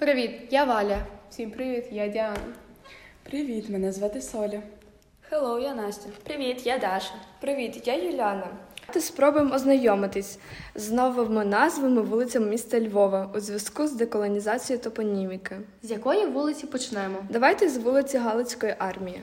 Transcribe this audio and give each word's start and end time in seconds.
Привіт, 0.00 0.30
я 0.50 0.64
Валя. 0.64 0.98
Всім 1.30 1.50
привіт, 1.50 1.84
я 1.90 2.08
Діана. 2.08 2.36
Привіт, 3.22 3.68
мене 3.68 3.92
звати 3.92 4.22
Соля. 4.22 4.62
Hello, 5.28 5.58
я 5.58 5.74
Настя. 5.74 6.08
Привіт, 6.24 6.66
я 6.66 6.78
Даша. 6.78 7.14
Привіт, 7.40 7.82
я 7.84 7.94
Юляна. 7.94 8.46
Давайте 8.80 9.00
спробуємо 9.00 9.54
ознайомитись 9.54 10.38
з 10.74 10.90
новими 10.90 11.44
назвами 11.44 12.02
вулицям 12.02 12.48
міста 12.48 12.80
Львова 12.80 13.30
у 13.34 13.40
зв'язку 13.40 13.86
з 13.86 13.92
деколонізацією 13.92 14.84
топоніміки. 14.84 15.56
З 15.82 15.90
якої 15.90 16.26
вулиці 16.26 16.66
почнемо? 16.66 17.16
Давайте 17.28 17.68
з 17.68 17.76
вулиці 17.76 18.18
Галицької 18.18 18.74
армії. 18.78 19.22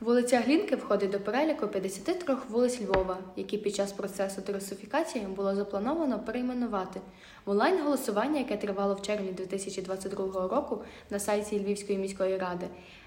Вулиця 0.00 0.40
Глінки 0.40 0.76
входить 0.76 1.10
до 1.10 1.20
переліку 1.20 1.68
53 1.68 2.36
вулиць 2.48 2.80
Львова, 2.80 3.18
які 3.36 3.58
під 3.58 3.74
час 3.74 3.92
процесу 3.92 4.42
дерусифікації 4.42 5.24
було 5.24 5.54
заплановано 5.54 6.18
перейменувати. 6.18 7.00
В 7.44 7.50
онлайн-голосування, 7.50 8.38
яке 8.38 8.56
тривало 8.56 8.94
в 8.94 9.02
червні 9.02 9.32
2022 9.32 10.48
року 10.48 10.82
на 11.10 11.18
сайті 11.18 11.58
Львівської 11.58 11.98
міської 11.98 12.36
ради, 12.36 12.66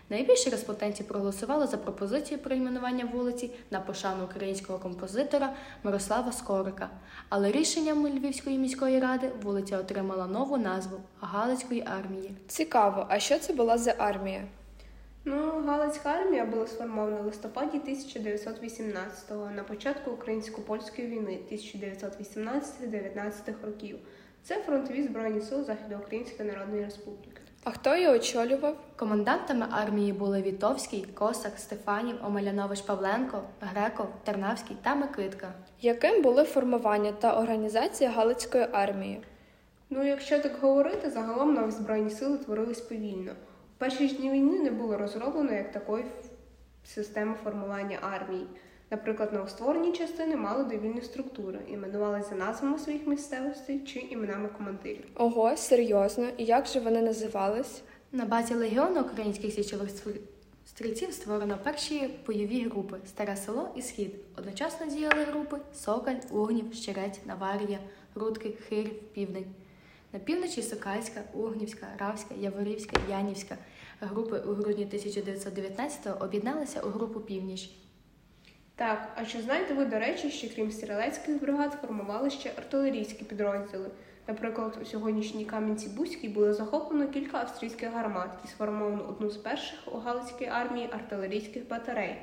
найбільше 0.09 0.49
респондентів 0.49 1.08
проголосувало 1.08 1.68
за 1.68 1.77
пропозицію 1.77 2.40
перейменування 2.40 3.10
вулиці 3.13 3.52
на 3.71 3.80
пошану 3.80 4.23
українського 4.23 4.80
композитора 4.80 5.54
Мирослава 5.84 6.32
Скорика. 6.32 6.90
Але 7.30 7.52
рішенням 7.52 8.08
Львівської 8.08 8.58
міської 8.58 8.99
ради 8.99 9.32
вулиця 9.44 9.77
отримала 9.77 10.27
нову 10.27 10.58
назву 10.58 10.98
Галицької 11.21 11.84
армії. 11.99 12.32
Цікаво, 12.48 13.05
а 13.10 13.20
що 13.20 13.40
це 13.40 13.54
була 13.54 13.77
за 13.77 13.96
армія? 13.98 14.44
Ну, 15.25 15.63
Галицька 15.66 16.09
армія 16.09 16.45
була 16.45 16.67
сформована 16.67 17.21
в 17.21 17.25
листопаді 17.25 17.81
1918-го 17.88 19.49
на 19.55 19.63
початку 19.63 20.12
українсько-польської 20.12 21.07
війни 21.07 21.39
1918-19 21.52 23.65
років. 23.65 23.99
Це 24.43 24.55
фронтові 24.55 25.03
збройні 25.03 25.41
сили 25.41 25.63
Західноукраїнської 25.63 26.49
Народної 26.49 26.84
Республіки. 26.84 27.41
А 27.63 27.71
хто 27.71 27.95
її 27.95 28.07
очолював? 28.07 28.77
Командантами 28.95 29.65
армії 29.71 30.13
були 30.13 30.41
Вітовський, 30.41 31.05
Косак, 31.13 31.53
Стефанів, 31.57 32.15
Омелянович 32.26 32.81
Павленко, 32.81 33.41
Греков, 33.59 34.07
Тернавський 34.24 34.77
та 34.81 34.96
Микитка. 34.96 35.53
Яким 35.81 36.21
були 36.21 36.43
формування 36.43 37.12
та 37.12 37.40
організація 37.40 38.09
Галицької 38.09 38.68
армії? 38.71 39.21
Ну, 39.90 40.07
якщо 40.07 40.40
так 40.40 40.57
говорити, 40.62 41.09
загалом 41.09 41.53
нові 41.53 41.71
збройні 41.71 42.09
сили 42.09 42.37
творились 42.37 42.81
повільно. 42.81 43.31
Перші 43.82 44.07
ж 44.07 44.15
дні 44.15 44.32
війни 44.32 44.60
не 44.60 44.71
було 44.71 44.98
розроблено 44.98 45.54
як 45.54 45.71
такої 45.71 46.05
системи 46.84 47.35
формування 47.43 47.98
армії. 48.01 48.48
Наприклад, 48.91 49.34
новостворені 49.34 49.91
частини 49.91 50.35
мали 50.35 50.63
довільні 50.63 51.01
структури, 51.01 51.60
іменувалися 51.68 52.29
за 52.29 52.35
назвами 52.35 52.79
своїх 52.79 53.07
місцевостей 53.07 53.79
чи 53.79 53.99
іменами 53.99 54.49
командирів. 54.57 55.04
Ого, 55.15 55.57
серйозно, 55.57 56.27
і 56.37 56.46
як 56.46 56.68
же 56.68 56.79
вони 56.79 57.02
називались? 57.02 57.82
На 58.12 58.26
базі 58.26 58.54
легіону 58.54 59.02
українських 59.02 59.54
січових 59.54 59.90
стрільців 60.65 61.13
створено 61.13 61.57
перші 61.63 62.09
бойові 62.27 62.63
групи 62.63 62.98
Старе 63.05 63.35
село 63.35 63.70
і 63.76 63.82
Схід. 63.82 64.16
Одночасно 64.38 64.88
діяли 64.88 65.24
групи 65.24 65.57
Сокаль, 65.74 66.19
Угнів, 66.31 66.74
Щерець, 66.74 67.19
Наварія, 67.25 67.79
Рудки, 68.16 68.53
Хирів, 68.69 69.00
Південь. 69.13 69.46
На 70.13 70.19
півночі 70.19 70.62
Сокальська, 70.62 71.22
Угнівська, 71.34 71.88
Равська, 71.97 72.35
Яворівська, 72.35 72.97
Янівська. 73.09 73.57
Групи 74.01 74.40
у 74.40 74.53
грудні 74.53 74.85
1919-го 74.85 76.25
об'єдналися 76.25 76.81
у 76.81 76.90
групу 76.90 77.19
Північ. 77.19 77.69
Так, 78.75 79.12
а 79.16 79.25
чи 79.25 79.41
знаєте 79.41 79.73
ви, 79.73 79.85
до 79.85 80.00
речі, 80.00 80.31
що 80.31 80.56
крім 80.56 80.72
стрілецьких 80.72 81.41
бригад 81.41 81.78
формували 81.81 82.29
ще 82.29 82.51
артилерійські 82.57 83.23
підрозділи? 83.23 83.91
Наприклад, 84.28 84.78
у 84.81 84.85
сьогоднішній 84.85 85.45
Кам'янці-Бузькій 85.45 86.29
було 86.29 86.53
захоплено 86.53 87.07
кілька 87.07 87.38
австрійських 87.38 87.91
гармат 87.91 88.29
і 88.46 88.47
сформовано 88.47 89.06
одну 89.09 89.29
з 89.29 89.38
перших 89.38 89.79
у 89.94 89.97
Галицькій 89.97 90.46
армії 90.46 90.90
артилерійських 90.91 91.68
батарей, 91.68 92.16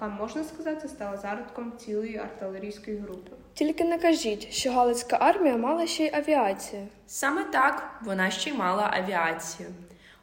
яка, 0.00 0.14
можна 0.14 0.44
сказати, 0.44 0.88
стала 0.88 1.16
зародком 1.16 1.72
цілої 1.78 2.16
артилерійської 2.16 2.96
групи. 2.96 3.30
Тільки 3.54 3.84
не 3.84 3.98
кажіть, 3.98 4.52
що 4.52 4.72
Галицька 4.72 5.16
армія 5.20 5.56
мала 5.56 5.86
ще 5.86 6.04
й 6.04 6.10
авіацію. 6.14 6.86
Саме 7.06 7.44
так 7.44 8.00
вона 8.04 8.30
ще 8.30 8.50
й 8.50 8.52
мала 8.52 8.90
авіацію. 8.92 9.68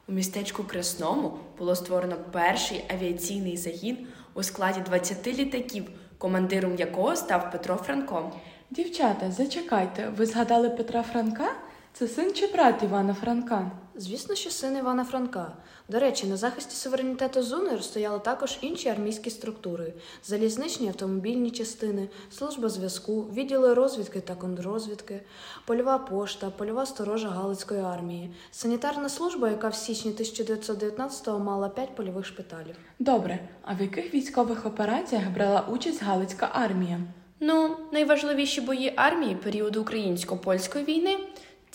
У 0.07 0.11
містечку 0.11 0.63
Красному 0.63 1.39
було 1.57 1.75
створено 1.75 2.15
перший 2.31 2.83
авіаційний 2.89 3.57
загін 3.57 4.07
у 4.33 4.43
складі 4.43 4.79
20 4.79 5.27
літаків, 5.27 5.89
командиром 6.17 6.75
якого 6.75 7.15
став 7.15 7.51
Петро 7.51 7.75
Франко. 7.75 8.31
Дівчата, 8.69 9.31
зачекайте, 9.31 10.09
ви 10.17 10.25
згадали 10.25 10.69
Петра 10.69 11.03
Франка? 11.03 11.51
Це 11.99 12.07
син 12.07 12.33
чи 12.33 12.47
брат 12.47 12.83
Івана 12.83 13.13
Франка? 13.13 13.71
Звісно, 13.95 14.35
що 14.35 14.49
син 14.49 14.77
Івана 14.77 15.05
Франка. 15.05 15.51
До 15.89 15.99
речі, 15.99 16.27
на 16.27 16.37
захисті 16.37 16.75
суверенітету 16.75 17.43
ЗУНР 17.43 17.83
стояли 17.83 18.19
також 18.19 18.57
інші 18.61 18.89
армійські 18.89 19.29
структури: 19.29 19.93
залізничні 20.23 20.87
автомобільні 20.87 21.51
частини, 21.51 22.07
служба 22.31 22.69
зв'язку, 22.69 23.21
відділи 23.21 23.73
розвідки 23.73 24.21
та 24.21 24.35
контррозвідки, 24.35 25.21
польова 25.65 25.97
пошта, 25.97 26.49
польова 26.49 26.85
сторожа 26.85 27.29
Галицької 27.29 27.81
армії, 27.81 28.33
санітарна 28.51 29.09
служба, 29.09 29.49
яка 29.49 29.69
в 29.69 29.75
січні 29.75 30.11
1919-го 30.11 31.39
мала 31.39 31.69
п'ять 31.69 31.95
польових 31.95 32.25
шпиталів. 32.25 32.75
Добре, 32.99 33.39
а 33.61 33.73
в 33.73 33.81
яких 33.81 34.13
військових 34.13 34.65
операціях 34.65 35.29
брала 35.29 35.65
участь 35.71 36.03
Галицька 36.03 36.49
армія? 36.53 36.99
Ну, 37.39 37.77
найважливіші 37.91 38.61
бої 38.61 38.93
армії 38.95 39.35
періоду 39.35 39.81
українсько-польської 39.81 40.85
війни 40.85 41.17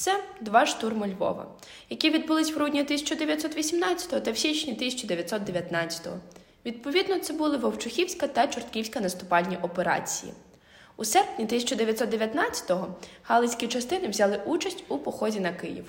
це 0.02 0.20
два 0.40 0.66
штурми 0.66 1.08
Львова, 1.08 1.46
які 1.90 2.10
відбулись 2.10 2.52
в 2.52 2.54
грудні 2.54 2.80
1918 2.80 4.24
та 4.24 4.32
в 4.32 4.38
січні 4.38 4.72
1919. 4.72 6.08
Відповідно, 6.66 7.18
це 7.18 7.32
були 7.32 7.56
Вовчухівська 7.56 8.26
та 8.26 8.46
Чортківська 8.46 9.00
наступальні 9.00 9.58
операції. 9.62 10.32
У 10.96 11.04
серпні 11.04 11.46
1919-го 11.46 12.88
галицькі 13.22 13.68
частини 13.68 14.08
взяли 14.08 14.40
участь 14.46 14.84
у 14.88 14.98
поході 14.98 15.40
на 15.40 15.52
Київ. 15.52 15.84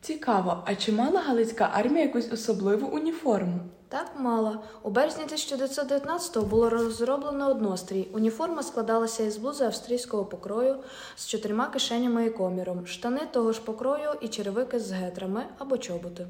Цікаво, 0.00 0.64
а 0.66 0.74
чи 0.74 0.92
мала 0.92 1.20
Галицька 1.20 1.70
армія 1.72 2.04
якусь 2.04 2.32
особливу 2.32 2.86
уніформу? 2.86 3.60
Так 3.90 4.12
мала. 4.18 4.58
У 4.82 4.90
березні 4.90 5.24
1919-го 5.24 6.46
було 6.46 6.70
розроблено 6.70 7.50
однострій. 7.50 8.08
Уніформа 8.12 8.62
складалася 8.62 9.22
із 9.22 9.36
блузи 9.36 9.64
австрійського 9.64 10.24
покрою 10.24 10.76
з 11.16 11.26
чотирма 11.26 11.66
кишенями 11.66 12.26
і 12.26 12.30
коміром, 12.30 12.86
штани 12.86 13.20
того 13.32 13.52
ж 13.52 13.60
покрою 13.60 14.10
і 14.20 14.28
черевики 14.28 14.80
з 14.80 14.92
гетрами 14.92 15.44
або 15.58 15.78
чоботи. 15.78 16.26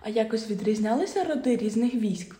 А 0.00 0.08
якось 0.08 0.50
відрізнялися 0.50 1.24
роди 1.24 1.56
різних 1.56 1.94
військ? 1.94 2.36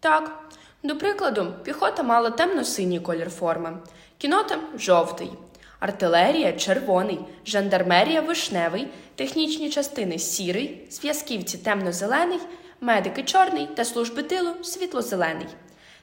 Так, 0.00 0.40
до 0.82 0.98
прикладу, 0.98 1.52
піхота 1.64 2.02
мала 2.02 2.30
темно-синій 2.30 3.00
колір 3.00 3.30
форми, 3.30 3.78
кінота 4.18 4.58
жовтий, 4.78 5.32
артилерія 5.80 6.52
червоний, 6.52 7.20
жандармерія 7.46 8.20
вишневий, 8.20 8.88
технічні 9.14 9.70
частини 9.70 10.18
сірий, 10.18 10.86
зв'язківці 10.90 11.58
темно-зелений, 11.58 12.40
медики 12.80 13.22
чорний 13.22 13.68
та 13.74 13.84
служби 13.84 14.22
тилу 14.22 14.50
світло-зелений. 14.62 15.46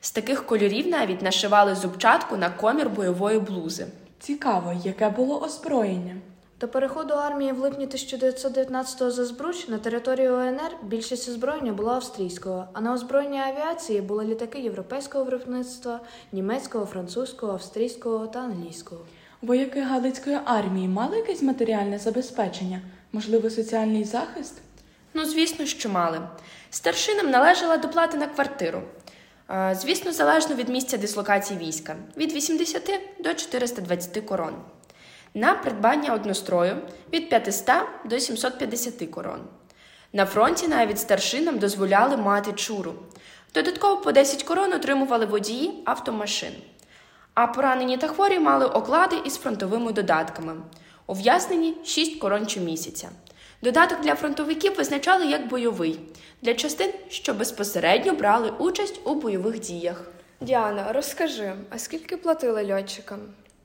З 0.01 0.11
таких 0.11 0.45
кольорів 0.45 0.87
навіть 0.87 1.21
нашивали 1.21 1.75
зубчатку 1.75 2.37
на 2.37 2.49
комір 2.49 2.89
бойової 2.89 3.39
блузи. 3.39 3.87
Цікаво, 4.19 4.81
яке 4.83 5.09
було 5.09 5.41
озброєння? 5.41 6.15
До 6.59 6.67
переходу 6.67 7.13
армії 7.13 7.51
в 7.51 7.59
липні 7.59 7.87
1919-го 7.87 9.11
за 9.11 9.25
Збруч 9.25 9.67
на 9.67 9.77
територію 9.77 10.33
ОНР 10.33 10.75
більшість 10.83 11.29
озброєння 11.29 11.73
була 11.73 11.93
австрійського, 11.93 12.67
а 12.73 12.81
на 12.81 12.93
озброєнні 12.93 13.39
авіації 13.39 14.01
були 14.01 14.25
літаки 14.25 14.59
європейського 14.59 15.23
виробництва, 15.23 15.99
німецького, 16.31 16.85
французького, 16.85 17.53
австрійського 17.53 18.27
та 18.27 18.39
англійського. 18.39 19.01
Вояки 19.41 19.81
Галицької 19.81 20.39
армії 20.45 20.87
мали 20.87 21.17
якесь 21.17 21.41
матеріальне 21.41 21.99
забезпечення, 21.99 22.81
можливо, 23.13 23.49
соціальний 23.49 24.03
захист? 24.03 24.53
Ну, 25.17 25.25
звісно, 25.25 25.65
що 25.65 25.89
мали. 25.89 26.21
Старшинам 26.69 27.29
належала 27.29 27.77
доплата 27.77 28.17
на 28.17 28.27
квартиру. 28.27 28.81
Звісно, 29.71 30.11
залежно 30.11 30.55
від 30.55 30.69
місця 30.69 30.97
дислокації 30.97 31.59
війська 31.59 31.95
від 32.17 32.33
80 32.33 32.99
до 33.19 33.33
420 33.33 34.25
корон. 34.25 34.55
На 35.33 35.53
придбання 35.53 36.13
однострою 36.13 36.77
від 37.13 37.29
500 37.29 37.67
до 38.05 38.19
750 38.19 39.09
корон. 39.09 39.41
На 40.13 40.25
фронті 40.25 40.67
навіть 40.67 40.99
старшинам 40.99 41.59
дозволяли 41.59 42.17
мати 42.17 42.53
чуру. 42.53 42.93
Додатково 43.53 43.97
по 43.97 44.11
10 44.11 44.43
корон 44.43 44.73
отримували 44.73 45.25
водії 45.25 45.83
автомашин. 45.85 46.53
А 47.33 47.47
поранені 47.47 47.97
та 47.97 48.07
хворі 48.07 48.39
мали 48.39 48.65
оклади 48.65 49.15
із 49.25 49.37
фронтовими 49.37 49.91
додатками. 49.91 50.55
Ув'язнені 51.07 51.77
6 51.85 52.19
корон 52.19 52.49
щомісяця. 52.49 53.09
Додаток 53.61 54.01
для 54.01 54.15
фронтовиків 54.15 54.75
визначали 54.75 55.25
як 55.25 55.47
бойовий 55.47 55.99
для 56.41 56.53
частин, 56.53 56.91
що 57.09 57.33
безпосередньо 57.33 58.13
брали 58.13 58.49
участь 58.59 59.01
у 59.05 59.15
бойових 59.15 59.59
діях. 59.59 60.01
Діана, 60.41 60.93
розкажи, 60.93 61.53
а 61.69 61.77
скільки 61.77 62.17
платили 62.17 62.73
льотчикам? 62.73 63.19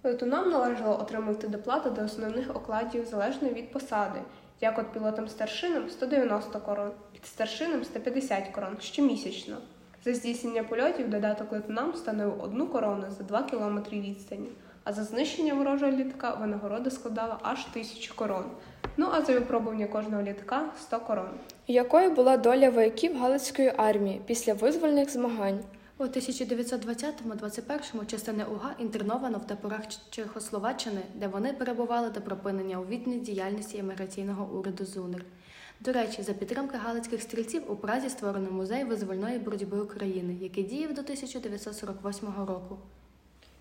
Летунам 0.05 0.51
належало 0.51 1.01
отримувати 1.01 1.49
доплату 1.49 1.91
до 1.91 2.05
основних 2.05 2.57
окладів 2.57 3.07
залежно 3.07 3.49
від 3.49 3.73
посади. 3.73 4.21
Як 4.61 4.79
от 4.79 4.93
пілотам 4.93 5.29
старшинам 5.29 5.91
190 5.91 6.61
корон, 6.61 6.91
під 7.13 7.27
старшинам 7.27 7.85
150 7.85 8.49
корон 8.49 8.77
щомісячно. 8.81 9.57
За 10.05 10.15
здійснення 10.15 10.65
польотів 10.65 11.11
додаток 11.11 11.53
лейтенам 11.53 11.95
становив 11.95 12.43
одну 12.43 12.67
корону 12.67 13.05
за 13.19 13.25
2 13.25 13.43
кілометри 13.43 14.01
відстані, 14.01 14.49
а 14.85 14.93
за 14.93 15.05
знищення 15.05 15.55
ворожого 15.55 15.93
літака 15.93 16.35
винагорода 16.35 16.91
складала 16.91 17.39
аж 17.43 17.65
тисячу 17.65 18.15
корон. 18.15 18.45
Ну 18.97 19.09
а 19.13 19.23
за 19.23 19.33
випробування 19.33 19.87
кожного 19.87 20.23
літака 20.23 20.65
100 20.81 21.01
корон. 21.01 21.31
Якою 21.67 22.11
була 22.11 22.37
доля 22.37 22.71
вояків 22.71 23.19
Галицької 23.19 23.73
армії 23.77 24.21
після 24.27 24.55
визвольних 24.55 25.11
змагань? 25.11 25.61
У 25.99 26.05
1920-21 26.05 28.07
частини 28.07 28.45
УГА 28.45 28.75
інтерновано 28.79 29.39
в 29.39 29.47
таборах 29.47 29.81
Чехословаччини, 30.11 31.01
де 31.15 31.29
вони 31.29 31.53
перебували 31.53 32.11
до 32.11 32.21
припинення 32.21 32.81
у 32.81 32.85
відні 32.85 33.19
діяльності 33.19 33.79
еміграційного 33.79 34.59
уряду 34.59 34.85
ЗУНР. 34.85 35.25
До 35.81 35.93
речі, 35.93 36.23
за 36.23 36.33
підтримки 36.33 36.77
галицьких 36.77 37.23
стрільців 37.23 37.73
у 37.73 37.77
Празі 37.77 38.09
створено 38.09 38.51
музей 38.51 38.85
визвольної 38.85 39.39
боротьби 39.39 39.81
України, 39.81 40.37
який 40.41 40.65
діяв 40.65 40.95
до 40.95 41.01
1948 41.01 42.29
року. 42.39 42.79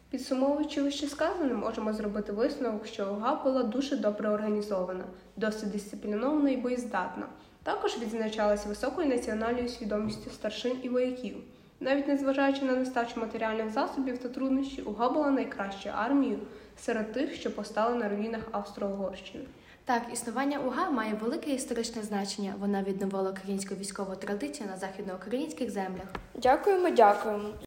Підсумовуючи 0.10 0.82
вище 0.82 1.08
сказане, 1.08 1.54
можемо 1.54 1.94
зробити 1.94 2.32
висновок, 2.32 2.86
що 2.86 3.04
ОГА 3.04 3.36
була 3.44 3.64
дуже 3.64 3.96
добре 3.96 4.30
організована, 4.30 5.04
досить 5.36 5.72
дисциплінована 5.72 6.50
і 6.50 6.58
боєздатна. 6.58 7.26
Також 7.64 7.98
відзначалася 7.98 8.70
високою 8.70 9.08
національною 9.08 9.70
свідомістю 9.70 10.30
старшин 10.30 10.78
і 10.84 10.90
вояків. 10.90 11.38
Навіть 11.80 12.08
незважаючи 12.08 12.66
на 12.66 12.76
нестачу 12.76 13.20
матеріальних 13.20 13.70
засобів 13.70 14.18
та 14.18 14.30
труднощі, 14.30 14.82
УГА 14.82 15.10
була 15.10 15.32
найкращою 15.32 15.96
армією 15.98 16.40
серед 16.78 17.12
тих, 17.12 17.36
що 17.36 17.56
постали 17.56 17.96
на 17.96 18.10
руїнах 18.10 18.42
Австро-Угорщини. 18.52 19.46
Так, 19.86 20.02
існування 20.14 20.60
УГА 20.60 20.90
має 20.90 21.14
велике 21.14 21.52
історичне 21.52 22.02
значення. 22.02 22.54
Вона 22.60 22.84
відновила 22.84 23.32
українську 23.32 23.76
військову 23.76 24.16
традицію 24.16 24.70
на 24.70 24.78
західноукраїнських 24.78 25.72
землях. 25.72 26.08
Дякуємо, 26.36 26.90
дякуємо. 26.90 27.50